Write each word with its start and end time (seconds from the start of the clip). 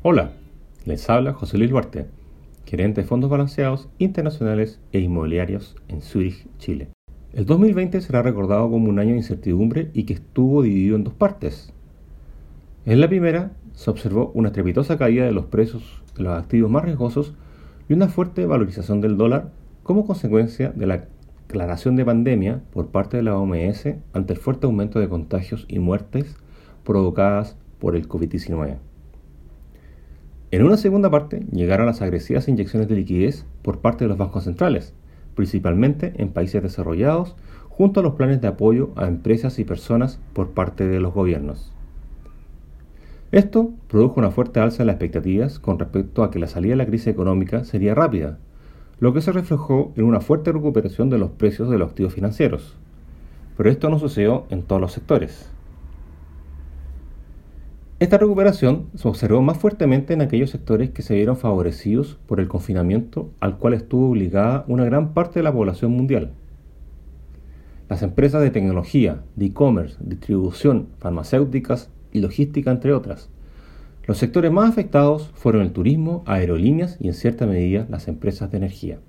Hola, 0.00 0.30
les 0.84 1.10
habla 1.10 1.32
José 1.32 1.58
Luis 1.58 1.70
Duarte, 1.70 2.06
gerente 2.66 3.00
de 3.00 3.06
fondos 3.08 3.28
balanceados 3.28 3.88
internacionales 3.98 4.78
e 4.92 5.00
inmobiliarios 5.00 5.74
en 5.88 6.02
Zurich, 6.02 6.46
Chile. 6.58 6.90
El 7.32 7.46
2020 7.46 8.00
será 8.00 8.22
recordado 8.22 8.70
como 8.70 8.90
un 8.90 9.00
año 9.00 9.10
de 9.10 9.16
incertidumbre 9.16 9.90
y 9.94 10.04
que 10.04 10.14
estuvo 10.14 10.62
dividido 10.62 10.94
en 10.94 11.02
dos 11.02 11.14
partes. 11.14 11.72
En 12.86 13.00
la 13.00 13.08
primera 13.08 13.50
se 13.74 13.90
observó 13.90 14.30
una 14.34 14.50
estrepitosa 14.50 14.96
caída 14.96 15.24
de 15.24 15.32
los 15.32 15.46
precios 15.46 15.82
de 16.16 16.22
los 16.22 16.38
activos 16.38 16.70
más 16.70 16.84
riesgosos 16.84 17.34
y 17.88 17.94
una 17.94 18.06
fuerte 18.06 18.46
valorización 18.46 19.00
del 19.00 19.16
dólar 19.16 19.50
como 19.82 20.06
consecuencia 20.06 20.70
de 20.70 20.86
la 20.86 21.08
declaración 21.48 21.96
de 21.96 22.04
pandemia 22.04 22.62
por 22.72 22.86
parte 22.92 23.16
de 23.16 23.24
la 23.24 23.36
OMS 23.36 23.96
ante 24.12 24.32
el 24.32 24.38
fuerte 24.38 24.66
aumento 24.66 25.00
de 25.00 25.08
contagios 25.08 25.66
y 25.68 25.80
muertes 25.80 26.36
provocadas 26.84 27.56
por 27.80 27.96
el 27.96 28.08
COVID-19. 28.08 28.76
En 30.50 30.64
una 30.64 30.78
segunda 30.78 31.10
parte 31.10 31.44
llegaron 31.52 31.84
las 31.84 32.00
agresivas 32.00 32.48
inyecciones 32.48 32.88
de 32.88 32.96
liquidez 32.96 33.44
por 33.60 33.80
parte 33.80 34.04
de 34.04 34.08
los 34.08 34.16
bancos 34.16 34.44
centrales, 34.44 34.94
principalmente 35.34 36.14
en 36.16 36.30
países 36.30 36.62
desarrollados, 36.62 37.36
junto 37.68 38.00
a 38.00 38.02
los 38.02 38.14
planes 38.14 38.40
de 38.40 38.48
apoyo 38.48 38.90
a 38.96 39.06
empresas 39.06 39.58
y 39.58 39.64
personas 39.64 40.20
por 40.32 40.50
parte 40.50 40.88
de 40.88 41.00
los 41.00 41.12
gobiernos. 41.12 41.74
Esto 43.30 43.72
produjo 43.88 44.20
una 44.20 44.30
fuerte 44.30 44.58
alza 44.58 44.82
en 44.82 44.86
las 44.86 44.94
expectativas 44.94 45.58
con 45.58 45.78
respecto 45.78 46.24
a 46.24 46.30
que 46.30 46.38
la 46.38 46.46
salida 46.46 46.72
de 46.72 46.76
la 46.76 46.86
crisis 46.86 47.08
económica 47.08 47.62
sería 47.64 47.94
rápida, 47.94 48.38
lo 49.00 49.12
que 49.12 49.20
se 49.20 49.32
reflejó 49.32 49.92
en 49.96 50.04
una 50.04 50.20
fuerte 50.20 50.50
recuperación 50.50 51.10
de 51.10 51.18
los 51.18 51.30
precios 51.30 51.68
de 51.68 51.76
los 51.76 51.90
activos 51.90 52.14
financieros. 52.14 52.74
Pero 53.58 53.68
esto 53.68 53.90
no 53.90 53.98
sucedió 53.98 54.46
en 54.48 54.62
todos 54.62 54.80
los 54.80 54.92
sectores. 54.92 55.50
Esta 58.00 58.16
recuperación 58.16 58.86
se 58.94 59.08
observó 59.08 59.42
más 59.42 59.58
fuertemente 59.58 60.14
en 60.14 60.22
aquellos 60.22 60.50
sectores 60.50 60.90
que 60.90 61.02
se 61.02 61.16
vieron 61.16 61.36
favorecidos 61.36 62.16
por 62.26 62.38
el 62.38 62.46
confinamiento 62.46 63.32
al 63.40 63.58
cual 63.58 63.74
estuvo 63.74 64.10
obligada 64.10 64.64
una 64.68 64.84
gran 64.84 65.14
parte 65.14 65.40
de 65.40 65.42
la 65.42 65.52
población 65.52 65.90
mundial. 65.90 66.30
Las 67.88 68.04
empresas 68.04 68.40
de 68.40 68.50
tecnología, 68.50 69.24
de 69.34 69.46
e-commerce, 69.46 69.96
distribución, 69.98 70.90
farmacéuticas 70.98 71.90
y 72.12 72.20
logística, 72.20 72.70
entre 72.70 72.92
otras. 72.92 73.30
Los 74.06 74.18
sectores 74.18 74.52
más 74.52 74.70
afectados 74.70 75.32
fueron 75.34 75.62
el 75.62 75.72
turismo, 75.72 76.22
aerolíneas 76.24 76.98
y 77.00 77.08
en 77.08 77.14
cierta 77.14 77.46
medida 77.46 77.88
las 77.90 78.06
empresas 78.06 78.48
de 78.52 78.58
energía. 78.58 79.00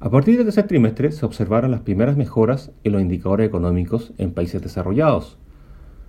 A 0.00 0.10
partir 0.10 0.36
del 0.36 0.44
tercer 0.44 0.66
trimestre 0.66 1.10
se 1.12 1.24
observaron 1.24 1.70
las 1.70 1.80
primeras 1.80 2.18
mejoras 2.18 2.72
en 2.84 2.92
los 2.92 3.00
indicadores 3.00 3.48
económicos 3.48 4.12
en 4.18 4.32
países 4.32 4.60
desarrollados, 4.60 5.38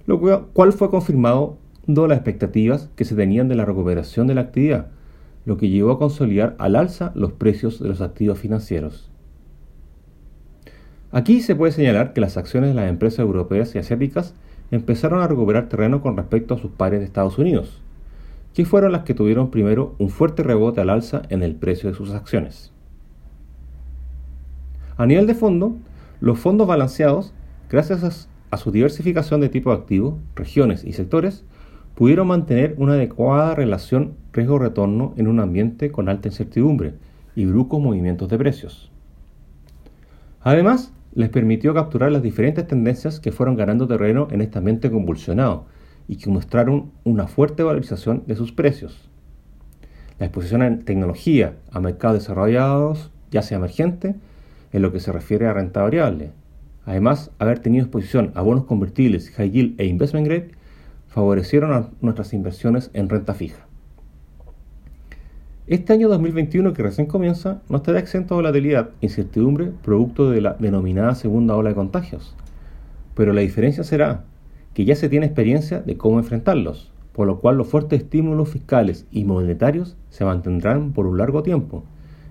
lo 0.08 0.47
cual 0.53 0.73
fue 0.73 0.89
confirmado 0.89 1.58
las 1.86 2.17
expectativas 2.17 2.89
que 2.95 3.05
se 3.05 3.16
tenían 3.16 3.47
de 3.47 3.55
la 3.55 3.66
recuperación 3.66 4.25
de 4.27 4.36
la 4.36 4.41
actividad, 4.41 4.88
lo 5.45 5.58
que 5.58 5.69
llevó 5.69 5.91
a 5.91 6.00
consolidar 6.00 6.55
al 6.59 6.75
alza 6.75 7.11
los 7.13 7.33
precios 7.33 7.80
de 7.80 7.89
los 7.89 8.02
activos 8.02 8.39
financieros. 8.39 9.11
Aquí 11.11 11.41
se 11.41 11.55
puede 11.55 11.72
señalar 11.72 12.13
que 12.13 12.22
las 12.22 12.35
acciones 12.35 12.72
de 12.72 12.75
las 12.75 12.89
empresas 12.89 13.19
europeas 13.19 13.73
y 13.75 13.80
asiáticas 13.80 14.33
empezaron 14.72 15.22
a 15.22 15.28
recuperar 15.28 15.69
terreno 15.69 16.02
con 16.02 16.17
respecto 16.17 16.53
a 16.53 16.58
sus 16.58 16.72
pares 16.72 17.00
de 17.00 17.05
Estados 17.05 17.38
Unidos, 17.38 17.81
que 18.53 18.66
fueron 18.66 18.91
las 18.91 19.03
que 19.03 19.13
tuvieron 19.13 19.52
primero 19.52 19.95
un 20.00 20.09
fuerte 20.09 20.44
rebote 20.44 20.81
al 20.81 20.89
alza 20.89 21.22
en 21.30 21.44
el 21.44 21.55
precio 21.55 21.89
de 21.89 21.95
sus 21.95 22.11
acciones. 22.11 22.73
A 24.97 25.05
nivel 25.05 25.28
de 25.28 25.35
fondo, 25.35 25.75
los 26.19 26.39
fondos 26.39 26.67
balanceados, 26.67 27.33
gracias 27.69 28.28
a 28.52 28.58
a 28.58 28.58
su 28.58 28.72
diversificación 28.72 29.42
de 29.42 29.50
tipo 29.50 29.72
de 29.72 29.78
activos, 29.78 30.16
regiones 30.36 30.84
y 30.84 30.94
sectores, 30.94 31.44
pudieron 31.95 32.28
mantener 32.28 32.75
una 32.78 32.94
adecuada 32.94 33.56
relación 33.56 34.13
riesgo-retorno 34.34 35.13
en 35.18 35.28
un 35.28 35.40
ambiente 35.40 35.91
con 35.91 36.09
alta 36.09 36.28
incertidumbre 36.28 36.94
y 37.36 37.46
bruscos 37.46 37.81
movimientos 37.81 38.30
de 38.30 38.38
precios. 38.38 38.91
Además, 40.41 40.94
les 41.13 41.30
permitió 41.30 41.74
capturar 41.74 42.12
las 42.12 42.22
diferentes 42.22 42.68
tendencias 42.68 43.19
que 43.19 43.31
fueron 43.31 43.56
ganando 43.56 43.88
terreno 43.88 44.28
en 44.31 44.41
este 44.41 44.59
ambiente 44.59 44.91
convulsionado 44.91 45.66
y 46.07 46.18
que 46.18 46.30
mostraron 46.30 46.91
una 47.03 47.28
fuerte 47.28 47.63
valorización 47.63 48.24
de 48.28 48.36
sus 48.36 48.52
precios. 48.52 49.09
La 50.19 50.28
exposición 50.28 50.62
en 50.62 50.86
tecnología 50.86 51.56
a 51.72 51.80
mercados 51.80 52.19
desarrollados, 52.19 53.12
ya 53.31 53.41
sea 53.41 53.57
emergente, 53.57 54.16
en 54.72 54.81
lo 54.81 54.91
que 54.91 55.00
se 55.00 55.12
refiere 55.12 55.47
a 55.47 55.53
renta 55.53 55.81
variable, 55.81 56.31
Además, 56.88 57.31
haber 57.38 57.59
tenido 57.59 57.84
exposición 57.84 58.31
a 58.34 58.42
bonos 58.42 58.64
convertibles, 58.64 59.30
high 59.31 59.52
yield 59.52 59.80
e 59.80 59.86
investment 59.88 60.25
grade 60.25 60.52
favorecieron 61.09 61.74
a 61.74 61.90
nuestras 62.00 62.31
inversiones 62.31 62.92
en 62.94 63.09
renta 63.09 63.34
fija. 63.34 63.68
Este 65.68 65.92
año 65.92 66.08
2021 66.08 66.72
que 66.72 66.84
recién 66.84 67.08
comienza 67.08 67.62
no 67.68 67.78
estará 67.78 68.00
exento 68.00 68.36
de 68.36 68.38
volatilidad 68.38 68.92
e 69.02 69.08
incertidumbre 69.08 69.74
producto 69.84 70.30
de 70.30 70.40
la 70.40 70.53
denominada 70.53 71.14
segunda 71.16 71.58
ola 71.58 71.70
de 71.70 71.75
contagios. 71.75 72.38
Pero 73.16 73.34
la 73.34 73.42
diferencia 73.42 73.84
será 73.84 74.24
que 74.74 74.86
ya 74.86 74.96
se 74.96 75.09
tiene 75.09 75.25
experiencia 75.25 75.81
de 75.81 75.98
cómo 75.98 76.19
enfrentarlos, 76.19 76.94
por 77.12 77.28
lo 77.28 77.42
cual 77.42 77.58
los 77.58 77.68
fuertes 77.68 78.04
estímulos 78.04 78.48
fiscales 78.48 79.06
y 79.12 79.25
monetarios 79.25 79.98
se 80.09 80.24
mantendrán 80.24 80.94
por 80.94 81.06
un 81.06 81.18
largo 81.18 81.44
tiempo, 81.44 81.84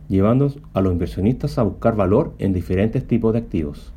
llevando 0.09 0.51
a 0.73 0.81
los 0.81 0.95
inversionistas 0.95 1.59
a 1.59 1.63
buscar 1.63 1.95
valor 1.95 2.33
en 2.39 2.55
diferentes 2.55 3.07
tipos 3.07 3.35
de 3.35 3.41
activos 3.41 3.93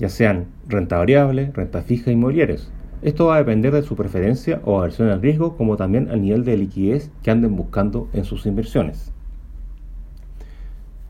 ya 0.00 0.08
sean 0.08 0.46
renta 0.66 0.96
variable, 0.96 1.50
renta 1.52 1.82
fija 1.82 2.10
y 2.10 2.14
inmobiliarios. 2.14 2.72
Esto 3.02 3.26
va 3.26 3.36
a 3.36 3.38
depender 3.38 3.72
de 3.74 3.82
su 3.82 3.96
preferencia 3.96 4.62
o 4.64 4.78
aversión 4.78 5.10
al 5.10 5.20
riesgo, 5.20 5.58
como 5.58 5.76
también 5.76 6.08
al 6.08 6.22
nivel 6.22 6.42
de 6.42 6.56
liquidez 6.56 7.10
que 7.22 7.30
anden 7.30 7.54
buscando 7.54 8.08
en 8.14 8.24
sus 8.24 8.46
inversiones. 8.46 9.12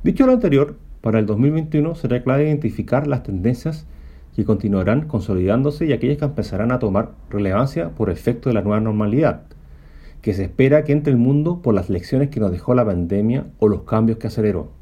Dicho 0.03 0.27
lo 0.27 0.33
anterior, 0.33 0.77
para 1.03 1.21
el 1.21 1.27
2021 1.27 1.95
será 1.95 2.23
clave 2.25 2.49
identificar 2.49 3.07
las 3.07 3.23
tendencias 3.23 3.87
que 4.35 4.45
continuarán 4.45 5.07
consolidándose 5.07 5.87
y 5.87 5.93
aquellas 5.93 6.19
que 6.19 6.25
empezarán 6.25 6.73
a 6.73 6.81
tomar 6.81 7.13
relevancia 7.31 7.91
por 7.91 8.11
efecto 8.11 8.49
de 8.49 8.55
la 8.55 8.63
nueva 8.63 8.81
normalidad, 8.81 9.43
que 10.21 10.35
se 10.35 10.45
espera 10.45 10.83
que 10.83 10.93
entre 10.93 11.13
el 11.13 11.19
mundo 11.19 11.63
por 11.63 11.75
las 11.75 11.91
lecciones 11.91 12.29
que 12.29 12.41
nos 12.41 12.51
dejó 12.51 12.75
la 12.75 12.85
pandemia 12.85 13.47
o 13.61 13.69
los 13.69 13.83
cambios 13.83 14.19
que 14.19 14.27
aceleró. 14.27 14.80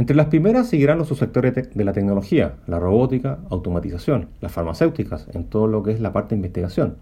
Entre 0.00 0.16
las 0.16 0.28
primeras 0.28 0.66
seguirán 0.66 0.96
los 0.96 1.08
subsectores 1.08 1.54
de 1.74 1.84
la 1.84 1.92
tecnología, 1.92 2.54
la 2.66 2.78
robótica, 2.78 3.40
automatización, 3.50 4.30
las 4.40 4.50
farmacéuticas, 4.50 5.26
en 5.34 5.44
todo 5.44 5.66
lo 5.66 5.82
que 5.82 5.92
es 5.92 6.00
la 6.00 6.10
parte 6.10 6.30
de 6.30 6.36
investigación. 6.38 6.96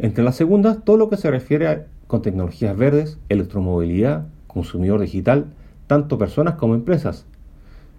Entre 0.00 0.24
las 0.24 0.34
segundas, 0.34 0.78
todo 0.84 0.96
lo 0.96 1.08
que 1.08 1.18
se 1.18 1.30
refiere 1.30 1.68
a, 1.68 1.86
con 2.08 2.22
tecnologías 2.22 2.76
verdes, 2.76 3.20
electromovilidad, 3.28 4.26
consumidor 4.48 5.02
digital, 5.02 5.52
tanto 5.86 6.18
personas 6.18 6.56
como 6.56 6.74
empresas. 6.74 7.26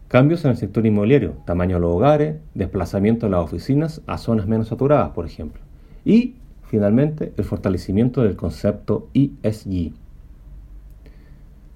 Cambios 0.09 0.43
en 0.43 0.51
el 0.51 0.57
sector 0.57 0.85
inmobiliario, 0.85 1.35
tamaño 1.45 1.77
de 1.77 1.83
los 1.83 1.95
hogares, 1.95 2.35
desplazamiento 2.53 3.27
de 3.27 3.31
las 3.31 3.45
oficinas 3.45 4.01
a 4.07 4.17
zonas 4.17 4.45
menos 4.45 4.67
saturadas, 4.67 5.11
por 5.11 5.25
ejemplo. 5.25 5.61
Y, 6.03 6.35
finalmente, 6.63 7.31
el 7.37 7.45
fortalecimiento 7.45 8.23
del 8.23 8.35
concepto 8.35 9.07
ESG. 9.13 9.93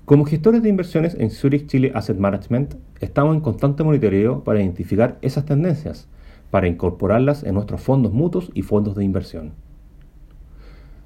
Como 0.05 0.25
gestores 0.25 0.63
de 0.63 0.69
inversiones 0.69 1.15
en 1.19 1.29
Zurich 1.29 1.67
Chile 1.67 1.91
Asset 1.93 2.17
Management, 2.17 2.73
estamos 2.99 3.35
en 3.35 3.41
constante 3.41 3.83
monitoreo 3.83 4.43
para 4.43 4.59
identificar 4.59 5.17
esas 5.21 5.45
tendencias, 5.45 6.09
para 6.49 6.67
incorporarlas 6.67 7.43
en 7.43 7.53
nuestros 7.53 7.81
fondos 7.81 8.11
mutuos 8.11 8.51
y 8.53 8.63
fondos 8.63 8.95
de 8.95 9.05
inversión. 9.05 9.53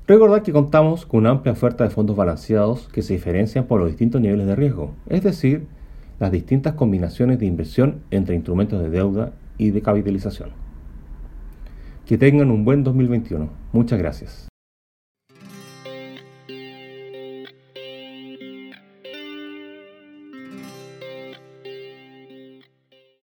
Recordad 0.07 0.43
que 0.43 0.53
contamos 0.53 1.05
con 1.05 1.21
una 1.21 1.31
amplia 1.31 1.53
oferta 1.53 1.83
de 1.83 1.89
fondos 1.89 2.15
balanceados 2.15 2.87
que 2.87 3.01
se 3.01 3.13
diferencian 3.13 3.65
por 3.65 3.79
los 3.79 3.89
distintos 3.89 4.21
niveles 4.21 4.47
de 4.47 4.55
riesgo, 4.55 4.93
es 5.07 5.23
decir, 5.23 5.67
las 6.19 6.31
distintas 6.31 6.73
combinaciones 6.73 7.37
de 7.39 7.47
inversión 7.47 8.01
entre 8.11 8.35
instrumentos 8.35 8.81
de 8.81 8.89
deuda 8.89 9.33
y 9.57 9.71
de 9.71 9.81
capitalización. 9.81 10.51
Que 12.05 12.17
tengan 12.17 12.49
un 12.49 12.63
buen 12.63 12.83
2021. 12.83 13.49
Muchas 13.73 13.99
gracias. 13.99 14.47